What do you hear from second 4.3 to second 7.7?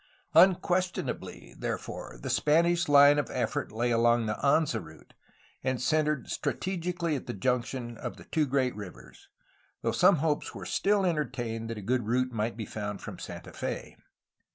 Anza route, and centred strategically at the junc